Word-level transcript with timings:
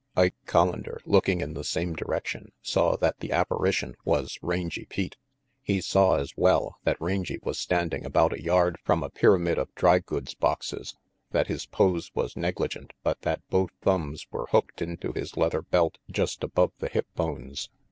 Ike 0.15 0.33
Collander, 0.47 0.97
looking 1.05 1.41
in 1.41 1.53
the 1.53 1.63
same 1.63 1.93
direction, 1.93 2.53
sa\v 2.63 2.97
that 3.01 3.19
the 3.19 3.31
apparition 3.31 3.93
was 4.03 4.39
Rangy 4.41 4.85
Pete. 4.85 5.15
He 5.61 5.79
saw, 5.79 6.15
as 6.15 6.33
well, 6.35 6.79
that 6.85 6.99
Rangy 6.99 7.37
was 7.43 7.59
standing 7.59 8.03
about 8.03 8.33
a 8.33 8.41
yard 8.41 8.79
from 8.83 9.03
a 9.03 9.11
pyramid 9.11 9.59
of 9.59 9.75
dry 9.75 9.99
goods 9.99 10.33
boxes, 10.33 10.95
that 11.29 11.45
his 11.45 11.67
pose 11.67 12.09
was 12.15 12.35
negligent, 12.35 12.93
but 13.03 13.21
that 13.21 13.47
both 13.51 13.69
thumbs 13.83 14.25
were 14.31 14.47
hooked 14.47 14.81
into 14.81 15.11
his 15.13 15.37
leather 15.37 15.61
belt 15.61 15.99
just 16.09 16.43
above 16.43 16.71
the 16.79 16.89
hip 16.89 17.05
bones. 17.13 17.69